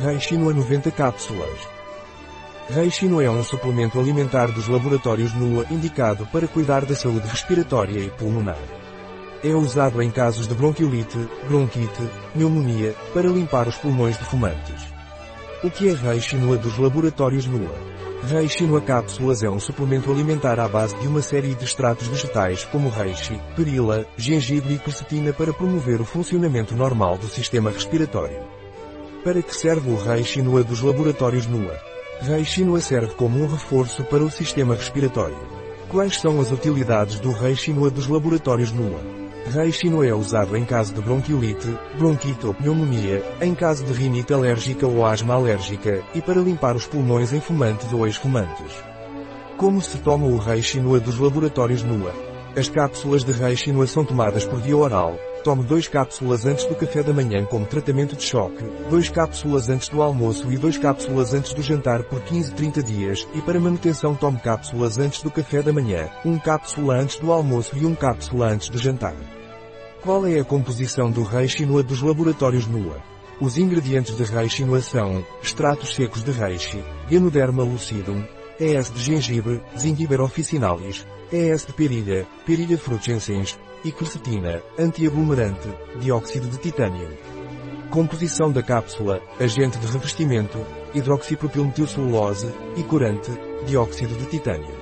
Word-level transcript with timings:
Reichino 0.00 0.48
a 0.48 0.54
90 0.54 0.90
cápsulas. 0.92 1.68
Reichino 2.70 3.20
é 3.20 3.30
um 3.30 3.44
suplemento 3.44 4.00
alimentar 4.00 4.46
dos 4.46 4.66
laboratórios 4.66 5.34
NUA 5.34 5.66
indicado 5.70 6.26
para 6.28 6.48
cuidar 6.48 6.86
da 6.86 6.96
saúde 6.96 7.28
respiratória 7.28 7.98
e 8.00 8.08
pulmonar. 8.08 8.56
É 9.44 9.54
usado 9.54 10.00
em 10.00 10.10
casos 10.10 10.48
de 10.48 10.54
bronquiolite, 10.54 11.18
bronquite, 11.46 12.02
pneumonia, 12.32 12.94
para 13.12 13.28
limpar 13.28 13.68
os 13.68 13.76
pulmões 13.76 14.16
de 14.16 14.24
fumantes. 14.24 14.90
O 15.62 15.70
que 15.70 15.90
é 15.90 15.92
Reichinoa 15.92 16.56
dos 16.56 16.78
laboratórios 16.78 17.44
NUA? 17.44 17.76
Reichinoa 18.26 18.80
cápsulas 18.80 19.42
é 19.42 19.50
um 19.50 19.60
suplemento 19.60 20.10
alimentar 20.10 20.58
à 20.58 20.66
base 20.66 20.96
de 20.96 21.06
uma 21.06 21.20
série 21.20 21.54
de 21.54 21.64
extratos 21.66 22.06
vegetais 22.06 22.64
como 22.64 22.88
reishi, 22.88 23.38
perila, 23.54 24.06
gengibre 24.16 24.76
e 24.76 24.78
quercetina 24.78 25.34
para 25.34 25.52
promover 25.52 26.00
o 26.00 26.06
funcionamento 26.06 26.74
normal 26.74 27.18
do 27.18 27.26
sistema 27.28 27.70
respiratório. 27.70 28.60
Para 29.24 29.42
que 29.42 29.54
serve 29.54 29.90
o 29.90 29.96
Reichinoa 29.96 30.64
dos 30.64 30.80
laboratórios 30.80 31.46
NUA? 31.46 31.78
Reichinoa 32.22 32.80
serve 32.80 33.12
como 33.16 33.38
um 33.38 33.46
reforço 33.46 34.02
para 34.04 34.24
o 34.24 34.30
sistema 34.30 34.74
respiratório. 34.74 35.36
Quais 35.90 36.18
são 36.18 36.40
as 36.40 36.50
utilidades 36.50 37.20
do 37.20 37.30
Reichinoa 37.30 37.90
dos 37.90 38.08
laboratórios 38.08 38.72
NUA? 38.72 38.98
Reichinoa 39.44 40.06
é 40.06 40.14
usado 40.14 40.56
em 40.56 40.64
caso 40.64 40.94
de 40.94 41.02
bronquiolite, 41.02 41.68
bronquite 41.98 42.46
ou 42.46 42.54
pneumonia, 42.54 43.22
em 43.42 43.54
caso 43.54 43.84
de 43.84 43.92
rinite 43.92 44.32
alérgica 44.32 44.86
ou 44.86 45.04
asma 45.04 45.34
alérgica, 45.34 46.02
e 46.14 46.22
para 46.22 46.40
limpar 46.40 46.74
os 46.74 46.86
pulmões 46.86 47.30
em 47.34 47.42
fumantes 47.42 47.92
ou 47.92 48.06
ex-fumantes. 48.06 48.72
Como 49.58 49.82
se 49.82 49.98
toma 49.98 50.26
o 50.26 50.38
Reichinoa 50.38 50.98
dos 50.98 51.18
laboratórios 51.18 51.82
NUA? 51.82 52.14
As 52.56 52.70
cápsulas 52.70 53.22
de 53.22 53.32
Reichinoa 53.32 53.86
são 53.86 54.02
tomadas 54.02 54.46
por 54.46 54.60
via 54.60 54.78
oral, 54.78 55.18
Tome 55.42 55.64
2 55.64 55.88
cápsulas 55.88 56.44
antes 56.44 56.66
do 56.66 56.74
café 56.74 57.02
da 57.02 57.14
manhã 57.14 57.46
como 57.46 57.64
tratamento 57.64 58.14
de 58.14 58.22
choque, 58.22 58.62
2 58.90 59.08
cápsulas 59.08 59.70
antes 59.70 59.88
do 59.88 60.02
almoço 60.02 60.52
e 60.52 60.58
2 60.58 60.76
cápsulas 60.76 61.32
antes 61.32 61.54
do 61.54 61.62
jantar 61.62 62.02
por 62.02 62.20
15-30 62.20 62.82
dias, 62.82 63.26
e 63.34 63.40
para 63.40 63.58
manutenção 63.58 64.14
tome 64.14 64.38
cápsulas 64.38 64.98
antes 64.98 65.22
do 65.22 65.30
café 65.30 65.62
da 65.62 65.72
manhã, 65.72 66.10
1 66.26 66.38
cápsula 66.40 66.96
antes 66.96 67.18
do 67.18 67.32
almoço 67.32 67.74
e 67.74 67.86
1 67.86 67.94
cápsula 67.94 68.48
antes 68.48 68.68
do 68.68 68.76
jantar. 68.76 69.14
Qual 70.02 70.26
é 70.26 70.38
a 70.38 70.44
composição 70.44 71.10
do 71.10 71.22
reishi 71.22 71.64
dos 71.64 72.02
laboratórios 72.02 72.66
NUA? 72.66 72.98
Os 73.40 73.56
ingredientes 73.56 74.14
de 74.14 74.24
reishi 74.24 74.66
são, 74.82 75.24
extratos 75.42 75.94
secos 75.94 76.22
de 76.22 76.32
reishi, 76.32 76.84
Ganoderma 77.10 77.62
lucidum, 77.62 78.22
ES 78.58 78.90
de 78.90 79.00
gengibre, 79.02 79.62
Zingiber 79.78 80.20
officinalis, 80.20 81.06
ES 81.32 81.64
de 81.64 81.72
perilha, 81.72 82.26
Perilha 82.44 82.76
frutescens, 82.76 83.58
e 83.84 83.92
quercetina, 83.92 84.62
antiaglomerante, 84.78 85.68
dióxido 86.00 86.48
de 86.48 86.58
titânio. 86.58 87.08
Composição 87.90 88.52
da 88.52 88.62
cápsula, 88.62 89.20
agente 89.38 89.78
de 89.78 89.86
revestimento, 89.86 90.58
hidroxipropilmetilcelulose, 90.94 92.52
e 92.76 92.82
corante, 92.82 93.30
dióxido 93.66 94.16
de 94.16 94.26
titânio. 94.26 94.80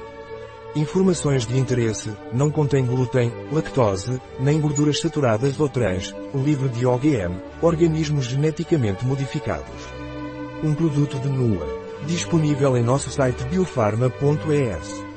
Informações 0.76 1.46
de 1.46 1.58
interesse, 1.58 2.12
não 2.32 2.50
contém 2.50 2.84
glúten, 2.84 3.32
lactose, 3.50 4.20
nem 4.38 4.60
gorduras 4.60 5.00
saturadas 5.00 5.58
ou 5.58 5.68
trans, 5.68 6.14
livre 6.34 6.68
de 6.68 6.84
OGM, 6.84 7.40
organismos 7.62 8.26
geneticamente 8.26 9.06
modificados. 9.06 9.88
Um 10.62 10.74
produto 10.74 11.18
de 11.18 11.28
NUA. 11.28 11.66
Disponível 12.06 12.76
em 12.76 12.82
nosso 12.82 13.10
site 13.10 13.42
biofarma.es. 13.44 15.07